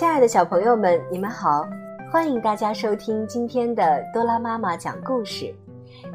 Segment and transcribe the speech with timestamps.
[0.00, 1.68] 亲爱的小朋友们，你们好！
[2.10, 5.54] 欢迎大家收听今天的多拉妈妈讲故事。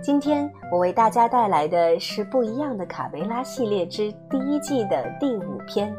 [0.01, 5.93] 今天我为大家带来的是不一样的卡梅拉系列之第一季的第五篇《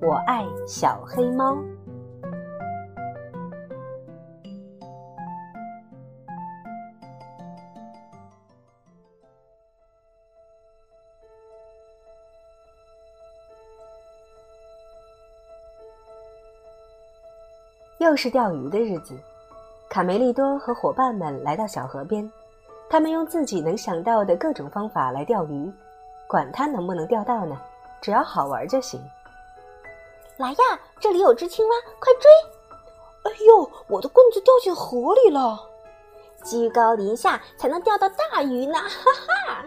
[0.00, 1.52] 我爱小黑猫》。
[18.06, 19.18] 又是钓鱼的日子，
[19.88, 22.30] 卡梅利多和伙伴们来到小河边，
[22.88, 25.72] 他们用自己能想到的各种方法来钓鱼，
[26.28, 27.60] 管它能不能钓到呢，
[28.00, 29.00] 只要好玩就行。
[30.36, 30.56] 来呀，
[31.00, 32.30] 这里有只青蛙，快追！
[33.24, 35.58] 哎呦，我的棍子掉进河里了，
[36.44, 39.12] 居高临下才能钓到大鱼呢，哈
[39.48, 39.64] 哈！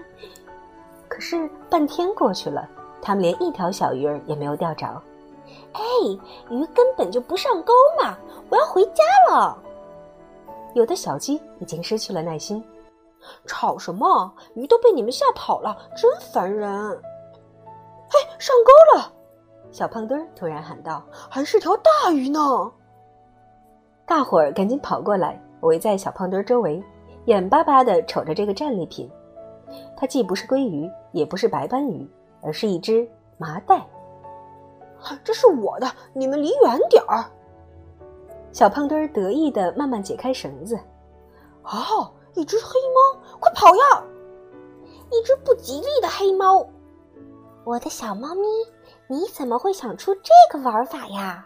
[1.09, 2.65] 可是半天过去了，
[3.01, 4.87] 他们连一条小鱼儿也没有钓着。
[5.73, 5.81] 哎，
[6.49, 8.17] 鱼根本就不上钩嘛！
[8.49, 9.57] 我要回家了。
[10.73, 12.63] 有的小鸡已经失去了耐心，
[13.45, 14.31] 吵什么？
[14.55, 16.69] 鱼都被你们吓跑了，真烦人！
[17.65, 19.13] 哎，上钩了！
[19.71, 22.39] 小胖墩儿突然喊道：“还是条大鱼呢！”
[24.05, 26.83] 大伙儿赶紧跑过来，围在小胖墩儿周围，
[27.25, 29.07] 眼巴巴地瞅着这个战利品。
[29.95, 32.09] 它既不是鲑鱼，也不是白斑鱼，
[32.41, 33.07] 而是一只
[33.37, 33.85] 麻袋。
[35.23, 37.25] 这是我的，你们离远点儿。
[38.51, 40.79] 小胖墩得意的慢慢解开绳子。
[41.63, 44.03] 哦，一只黑猫，快跑呀！
[45.11, 46.65] 一只不吉利的黑猫。
[47.63, 48.47] 我的小猫咪，
[49.07, 51.45] 你怎么会想出这个玩法呀？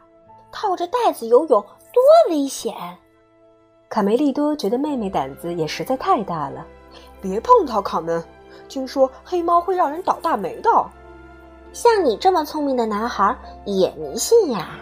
[0.52, 2.74] 套着袋子游泳多危险！
[3.90, 6.66] 卡梅利多觉得妹妹胆子也实在太大了。
[7.22, 8.24] 别碰它，卡门。
[8.70, 10.70] 听说黑猫会让人倒大霉的。
[11.74, 13.36] 像你这么聪明的男孩
[13.66, 14.80] 也迷信呀？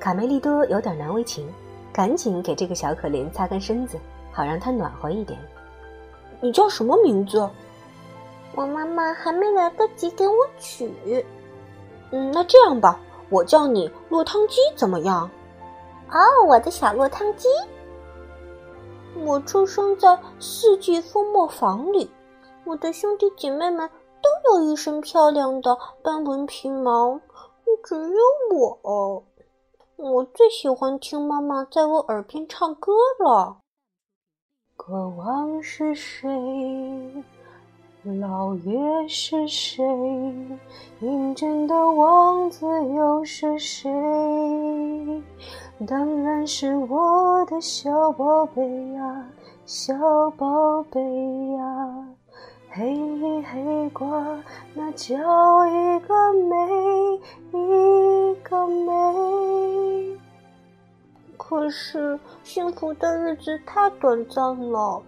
[0.00, 1.46] 卡梅利多有点难为情，
[1.92, 3.98] 赶紧给这个小可怜擦干身子，
[4.32, 5.38] 好让它暖和一点。
[6.40, 7.48] 你叫什么名字？
[8.54, 10.90] 我妈妈还没来得及给我取。
[12.10, 15.30] 嗯，那这样吧，我叫你落汤鸡怎么样？
[16.10, 17.46] 哦，我的小落汤鸡。
[19.22, 22.10] 我出生在四季风磨坊里，
[22.64, 23.88] 我的兄弟姐妹们。
[24.44, 27.20] 有一身漂亮的斑纹皮毛，
[27.82, 29.24] 只有我。
[29.96, 33.58] 我最喜欢听妈妈在我耳边唱歌了。
[34.76, 37.24] 国王是谁？
[38.02, 39.82] 老爷是谁？
[41.00, 43.90] 阴间的王子又是谁？
[45.86, 48.62] 当然是我的小宝贝
[48.92, 49.26] 呀，
[49.64, 49.94] 小
[50.36, 51.00] 宝贝
[51.52, 51.93] 呀。
[52.76, 54.36] 黑里黑瓜，
[54.74, 57.20] 那叫一个美，
[57.52, 60.18] 一个美。
[61.36, 65.00] 可是幸福的日子太短暂了。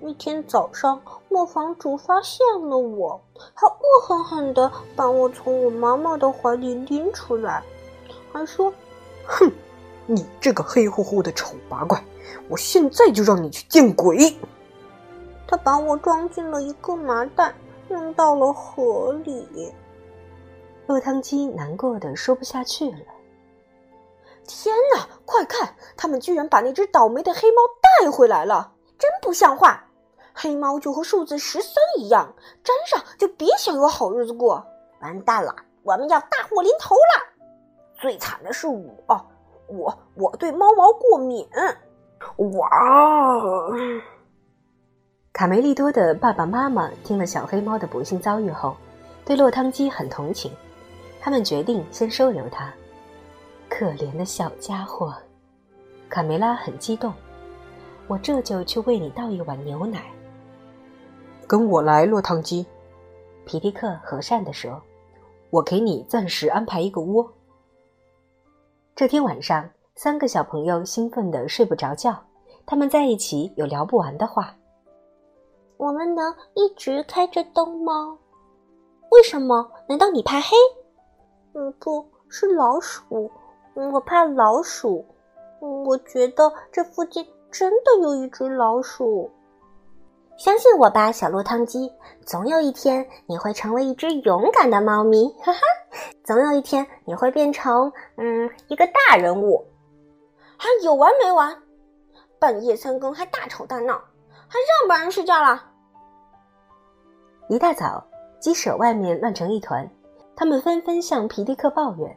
[0.00, 2.38] 一天早上，磨坊主发现
[2.70, 3.20] 了我，
[3.54, 7.62] 他恶狠狠地把我从我妈妈的怀里拎出来，
[8.32, 8.72] 还说
[9.28, 9.52] ：“哼，
[10.06, 12.02] 你这个黑乎乎的丑八怪，
[12.48, 14.34] 我现在就让你去见鬼！”
[15.50, 17.52] 他把我装进了一个麻袋，
[17.88, 19.74] 扔到了河里。
[20.86, 22.98] 落汤鸡难过的说不下去了。
[24.46, 25.08] 天哪！
[25.26, 29.84] 快看，他们居然把那只倒霉的黑猫带回来了，真不像话！
[30.32, 32.32] 黑猫就和数字十三一样，
[32.62, 34.64] 沾上就别想有好日子过。
[35.00, 37.26] 完蛋了，我们要大祸临头了！
[38.00, 39.26] 最惨的是我，
[39.66, 41.44] 我我对猫毛过敏。
[42.54, 42.68] 哇！
[45.32, 48.76] 卡梅利多的爸爸妈妈听了小黑猫的不幸遭遇后，
[49.24, 50.52] 对落汤鸡很同情，
[51.20, 52.72] 他们决定先收留它。
[53.68, 55.14] 可怜的小家伙，
[56.08, 57.12] 卡梅拉很激动。
[58.06, 60.02] 我这就去为你倒一碗牛奶。
[61.46, 62.66] 跟我来，落汤鸡。
[63.46, 64.82] 皮迪克和善地说
[65.50, 67.32] ：“我给你暂时安排一个窝。”
[68.94, 72.20] 这天晚上，三个小朋友兴奋的睡不着觉，
[72.66, 74.54] 他们在一起有聊不完的话。
[75.80, 78.18] 我们能一直开着灯吗？
[79.12, 79.66] 为什么？
[79.88, 80.54] 难道你怕黑？
[81.54, 83.30] 嗯，不是老鼠。
[83.72, 85.02] 我怕老鼠。
[85.58, 89.30] 我觉得这附近真的有一只老鼠。
[90.36, 91.90] 相信我吧，小落汤鸡。
[92.26, 95.60] 总有一天你会成为一只勇敢的猫咪，哈哈。
[96.22, 99.64] 总有一天你会变成嗯一个大人物。
[100.58, 101.56] 还有完没完？
[102.38, 103.94] 半夜三更还大吵大闹，
[104.46, 105.68] 还让不让人睡觉了？
[107.50, 108.06] 一大早，
[108.38, 109.90] 鸡舍外面乱成一团，
[110.36, 112.16] 他们纷纷向皮迪克抱怨：“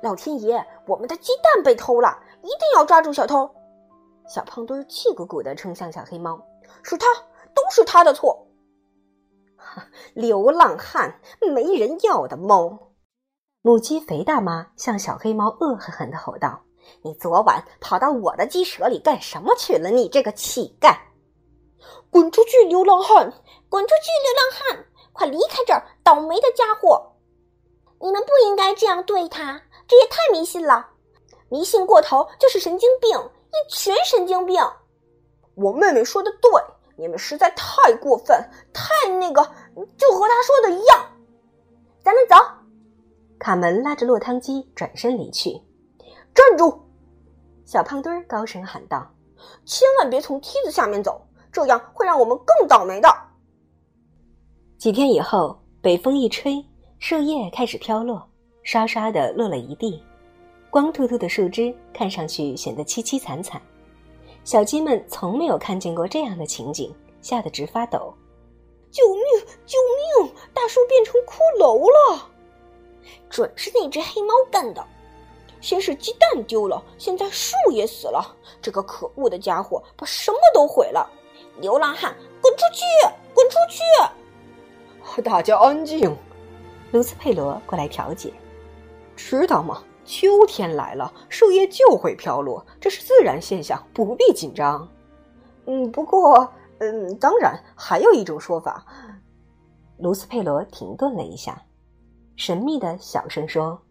[0.00, 3.50] 老天爷，我们的鸡蛋被偷了，一定要抓住小偷！”
[4.32, 6.40] 小胖墩气鼓鼓地冲向小黑猫
[6.84, 7.06] ：“是他，
[7.52, 8.46] 都是他的错！”
[10.14, 11.18] 流浪汉，
[11.52, 12.92] 没人要的猫！
[13.60, 16.62] 母鸡肥大妈向小黑猫恶狠狠地吼道
[17.02, 19.90] ：“你昨晚跑到我的鸡舍里干什么去了？
[19.90, 20.96] 你这个乞丐！
[22.10, 23.32] 滚出去，流浪汉！”
[23.68, 24.86] 滚出去，流浪汉！
[25.12, 27.12] 快离开这儿，倒霉的家伙！
[28.00, 30.90] 你们不应该这样对他，这也太迷信了。
[31.48, 34.62] 迷信过头就是神经病，一群神经病。
[35.54, 36.50] 我妹妹说的对，
[36.96, 38.38] 你们实在太过分，
[38.72, 39.42] 太那个，
[39.96, 41.10] 就和她说的一样。
[42.02, 42.36] 咱们走。
[43.38, 45.60] 卡门拉着落汤鸡转身离去。
[46.34, 46.80] 站住！
[47.66, 49.10] 小胖墩高声喊道
[49.66, 51.20] ：“千万别从梯子下面走，
[51.52, 53.08] 这样会让我们更倒霉的。”
[54.78, 56.64] 几天以后，北风一吹，
[56.98, 58.28] 树叶开始飘落，
[58.62, 60.02] 沙沙的落了一地，
[60.70, 63.60] 光秃秃的树枝看上去显得凄凄惨惨。
[64.44, 68.14] 小鸡们从没有看见过这样的情景，吓得直发抖。
[68.90, 69.22] 救命！
[69.66, 69.76] 救
[70.22, 70.32] 命！
[70.54, 72.30] 大树变成骷髅了！
[73.28, 74.82] 准是那只黑猫干的。
[75.60, 78.34] 先是鸡蛋丢了，现在树也死了。
[78.62, 81.10] 这个可恶的家伙把什么都毁了！
[81.60, 82.84] 流浪汉，滚出去！
[83.34, 85.22] 滚出去！
[85.22, 86.16] 大家安静，
[86.92, 88.32] 卢斯佩罗过来调解。
[89.16, 89.82] 知道吗？
[90.04, 94.88] 秋天来了，树叶就会飘落，这是自然现象，不必紧张。
[95.66, 98.86] 嗯，不过，嗯，当然还有一种说法。
[99.98, 101.62] 卢斯佩罗停顿了一下，
[102.36, 103.82] 神秘的小声说：“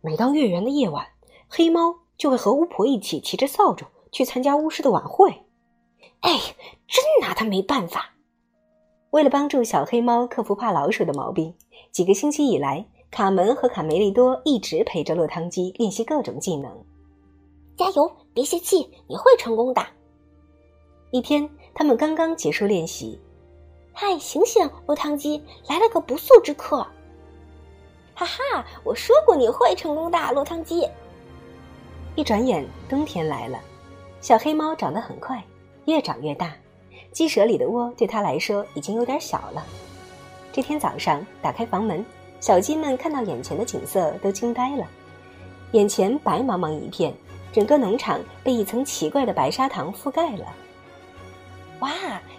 [0.00, 1.06] 每当月圆的夜晚，
[1.48, 5.44] 黑猫就会和巫婆一起骑着扫帚去参加巫师的晚会。”
[6.20, 6.38] 哎，
[6.86, 8.10] 真拿他没办法。
[9.10, 11.54] 为了帮助小黑猫克服怕老鼠的毛病，
[11.92, 16.70] 几个星期以来，卡门和卡梅利多一直陪着落汤鸡练习各种技能。
[17.76, 19.86] 加油，别泄气，你会成功的。
[21.10, 23.18] 一天，他们刚刚结束练习。
[23.92, 26.86] 嗨，醒醒，落汤鸡，来了个不速之客。
[28.14, 30.86] 哈哈，我说过你会成功的，落汤鸡。
[32.14, 33.58] 一转眼，冬天来了，
[34.20, 35.42] 小黑猫长得很快，
[35.88, 36.52] 越长越大。
[37.10, 39.64] 鸡舍里的窝对他来说已经有点小了。
[40.52, 42.04] 这天早上，打开房门，
[42.40, 44.86] 小鸡们看到眼前的景色都惊呆了。
[45.72, 47.14] 眼前白茫茫一片，
[47.52, 50.44] 整个农场被一层奇怪的白砂糖覆盖了。
[51.80, 51.90] 哇，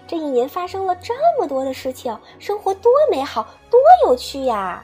[0.08, 4.84] 这一年发生了这么多的事情，生活多美好，多有趣呀！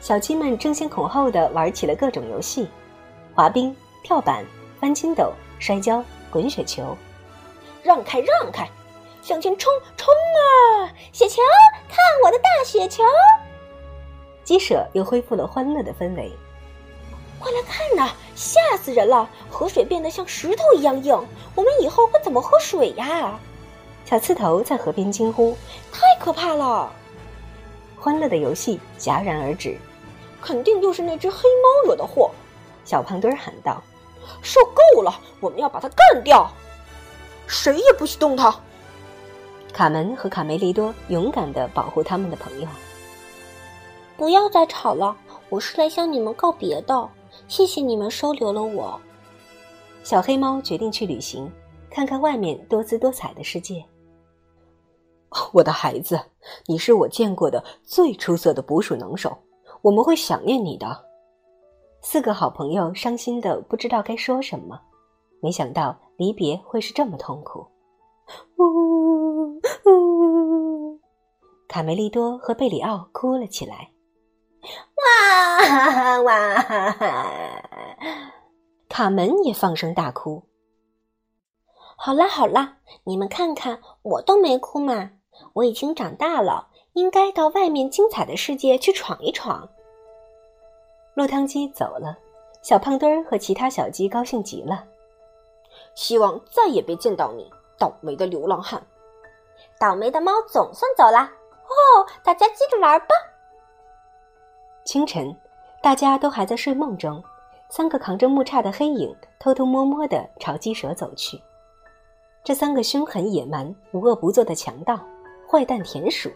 [0.00, 2.68] 小鸡们争先恐后的玩起了各种游戏：
[3.34, 4.44] 滑冰、跳板、
[4.78, 6.96] 翻筋斗、摔跤、滚雪球。
[7.88, 8.68] 让开，让开，
[9.22, 10.92] 向前冲，冲啊！
[11.10, 11.40] 雪球，
[11.88, 13.02] 看我的大雪球！
[14.44, 16.30] 鸡舍又恢复了欢乐的氛围。
[17.38, 19.26] 快来看呐，吓死人了！
[19.48, 21.14] 河水变得像石头一样硬，
[21.54, 23.40] 我们以后会怎么喝水呀？
[24.04, 25.56] 小刺头在河边惊呼
[25.90, 26.92] ：“太可怕了！”
[27.98, 29.78] 欢乐的游戏戛然而止。
[30.42, 32.30] 肯定又是那只黑猫惹的祸！
[32.84, 33.82] 小胖墩喊道
[34.44, 36.50] ：“受够了，我们要把它干掉！”
[37.48, 38.54] 谁也不许动它。
[39.72, 42.68] 卡门和卡梅利多勇敢的保护他们的朋友。
[44.16, 45.16] 不要再吵了，
[45.48, 47.08] 我是来向你们告别的。
[47.46, 49.00] 谢谢你们收留了我。
[50.02, 51.50] 小黑猫决定去旅行，
[51.90, 53.84] 看看外面多姿多彩的世界。
[55.52, 56.20] 我的孩子，
[56.66, 59.36] 你是我见过的最出色的捕鼠能手，
[59.82, 61.04] 我们会想念你的。
[62.02, 64.80] 四个好朋友伤心的不知道该说什么，
[65.40, 65.96] 没想到。
[66.18, 67.64] 离别会是这么痛苦，
[68.56, 68.64] 呜
[69.86, 71.00] 呜！
[71.68, 73.92] 卡梅利多和贝里奥哭了起来。
[74.96, 76.64] 哇哇！
[78.88, 80.42] 卡门也放声大哭。
[81.96, 85.12] 好啦好啦，你们看看，我都没哭嘛。
[85.52, 89.68] 我已经长大了，应该到外面精彩的世界去闯一闯。
[91.14, 92.18] 落汤鸡走了，
[92.60, 94.84] 小胖墩儿和其他小鸡高兴极了。
[95.94, 98.82] 希望再也别见到你，倒霉的流浪汉！
[99.78, 101.20] 倒霉的猫总算走了！
[101.20, 103.08] 哦，大家接着玩吧。
[104.84, 105.36] 清晨，
[105.82, 107.22] 大家都还在睡梦中，
[107.68, 111.40] 三个扛着木叉的黑影偷偷摸摸地朝鸡舍走去。
[112.42, 114.98] 这三个凶狠野蛮、无恶不作的强盗——
[115.50, 116.30] 坏蛋田鼠，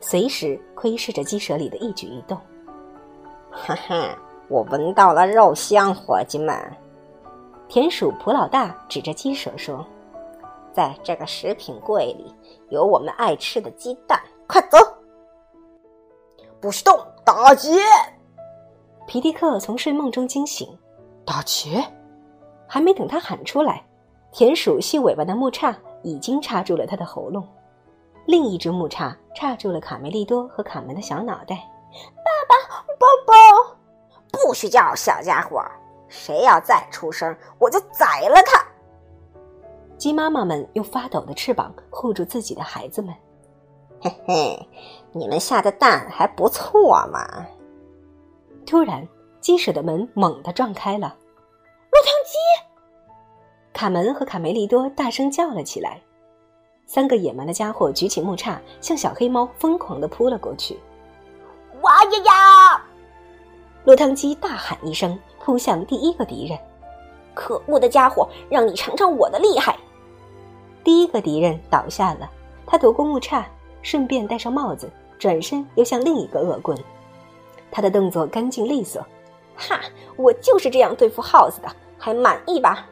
[0.00, 2.40] 随时窥视着鸡舍里的一举一动。
[3.50, 4.16] 哈哈，
[4.48, 6.56] 我闻到了肉香，伙计们！
[7.70, 9.86] 田鼠普老大指着鸡舍说
[10.74, 12.34] ：“在这个食品柜里
[12.68, 14.76] 有我们爱吃的鸡蛋，快走！”
[16.60, 16.98] 不许动！
[17.24, 17.78] 打劫！
[19.06, 20.68] 皮迪克从睡梦中惊醒。
[21.24, 21.80] 打劫！
[22.66, 23.86] 还没等他喊出来。
[24.32, 25.72] 田鼠细尾巴的木叉
[26.02, 27.46] 已经插住了他的喉咙，
[28.26, 31.54] 另一只木叉插住了卡梅利多和卡门的小脑袋。
[32.16, 33.76] 爸爸，抱抱，
[34.32, 35.64] 不许叫，小家伙！
[36.10, 38.62] 谁要再出声，我就宰了他！
[39.96, 43.14] 鸡妈妈们用发抖的翅膀护住自己的孩子们。
[44.02, 44.68] 嘿嘿，
[45.12, 47.46] 你们下的蛋还不错嘛！
[48.66, 49.06] 突然，
[49.40, 51.14] 鸡舍的门猛地撞开了。
[51.90, 52.36] 落汤鸡！
[53.72, 56.00] 卡门和卡梅利多大声叫了起来，
[56.86, 60.78] 三个野蛮的家伙举起木叉，向小黑猫疯狂地扑了过去。
[61.82, 62.82] 哇呀呀！
[63.84, 66.58] 落汤鸡大喊一声，扑向第一个敌人。
[67.34, 69.76] 可恶的家伙，让你尝尝我的厉害！
[70.84, 72.30] 第一个敌人倒下了，
[72.66, 73.46] 他夺过木叉，
[73.82, 76.76] 顺便戴上帽子，转身又向另一个恶棍。
[77.70, 79.04] 他的动作干净利索。
[79.56, 79.80] 哈，
[80.16, 81.68] 我就是这样对付耗子的，
[81.98, 82.86] 还满意吧？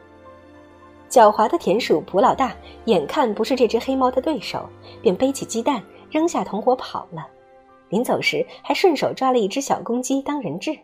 [1.09, 4.69] 狡猾的田鼠普老大眼看不是这只黑猫的对手，
[5.01, 7.27] 便背起鸡蛋扔下同伙跑了。
[7.89, 10.77] 临走时还顺手抓了一只小公鸡当人质。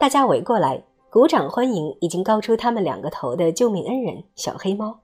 [0.00, 5.00] 大家围过来鼓掌欢迎已经高出他们两个头的救命恩人小黑猫。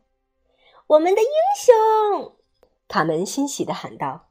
[0.86, 2.32] 我们的英雄！
[2.88, 4.28] 卡门欣喜地喊道：“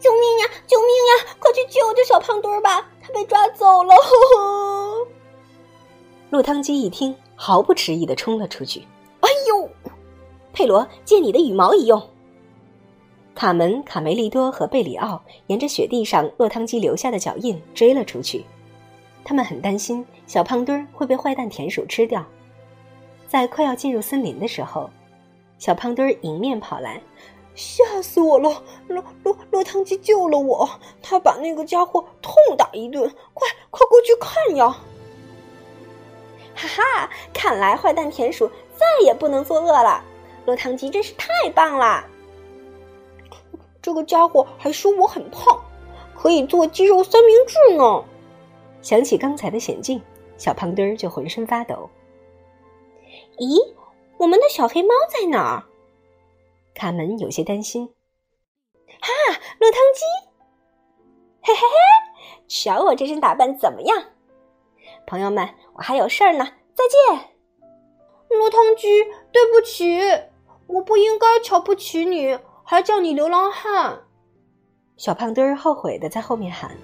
[0.00, 0.46] 救命呀！
[0.66, 1.36] 救命呀！
[1.38, 3.94] 快去救救小胖墩儿吧，他被抓走了！”
[6.30, 7.14] 落汤鸡一听。
[7.36, 8.80] 毫不迟疑地冲了出去。
[9.20, 9.68] 哎呦，
[10.54, 12.02] 佩罗，借你的羽毛一用。
[13.34, 18.42] 卡门、卡梅利多和贝里奥沿着雪地上落汤鸡留下的脚印追了出去。
[19.24, 22.24] 他们很担心小胖墩会被坏蛋田鼠吃掉。
[23.26, 24.88] 在快要进入森林的时候，
[25.58, 27.00] 小胖墩迎面跑来
[27.54, 28.62] ：“吓死我了！
[28.86, 30.68] 落落落汤鸡救了我，
[31.02, 33.06] 他把那个家伙痛打一顿。
[33.34, 34.68] 快快过去看呀！”
[36.54, 40.02] 哈哈，看来坏蛋田鼠再也不能作恶了。
[40.46, 42.04] 落汤鸡真是太棒了。
[43.82, 45.60] 这个家伙还说我很胖，
[46.16, 48.04] 可以做鸡肉三明治呢。
[48.80, 50.00] 想起刚才的险境，
[50.36, 51.88] 小胖墩儿就浑身发抖。
[53.38, 53.74] 咦，
[54.16, 55.64] 我们的小黑猫在哪儿？
[56.74, 57.86] 卡门有些担心。
[59.00, 59.08] 哈，
[59.58, 60.04] 落汤鸡，
[61.42, 64.04] 嘿嘿嘿，瞧我这身打扮怎么样？
[65.06, 66.44] 朋友们，我还有事儿呢，
[66.74, 67.30] 再见。
[68.30, 70.00] 落汤鸡，对不起，
[70.66, 74.02] 我不应该瞧不起你，还叫你流浪汉。
[74.96, 76.76] 小胖墩儿后悔的在后面喊：“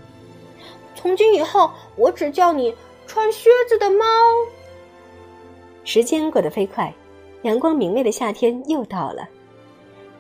[0.95, 2.75] 从今以后，我只叫你
[3.07, 4.05] 穿靴子的猫。”
[5.85, 6.93] 时间过得飞快，
[7.43, 9.29] 阳光明媚的夏天又到了。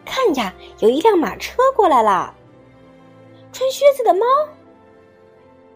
[0.04, 2.34] 看呀，有一辆马车过来了。
[3.52, 4.26] 穿靴子的猫。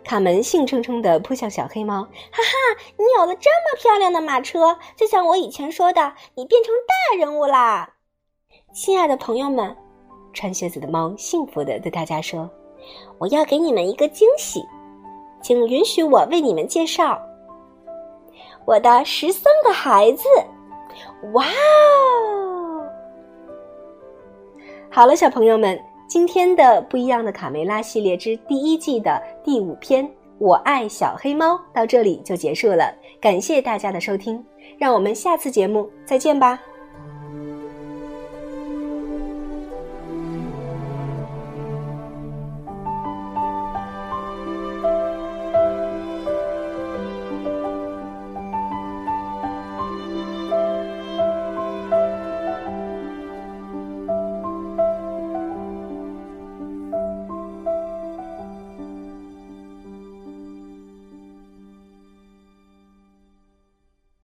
[0.04, 2.80] 卡门兴冲冲地扑向小黑猫，哈哈！
[2.96, 7.94] 你有了这么漂亮的马车，就像我以前说的，你变成大人物啦！
[8.72, 9.76] 亲爱的朋友们，
[10.32, 12.48] 穿靴子的猫幸福地对大家说
[13.18, 14.62] ：“我要给你们一个惊喜，
[15.40, 17.20] 请允许我为你们介绍
[18.64, 20.24] 我的十三个孩子。”
[21.32, 22.84] 哇哦！
[24.90, 25.78] 好了，小朋友们。
[26.08, 30.02] 今天的不一样的卡梅拉系列之第一季的第五篇
[30.38, 32.90] 《我爱小黑猫》到这里就结束了，
[33.20, 34.42] 感谢大家的收听，
[34.78, 36.58] 让我们下次节目再见吧。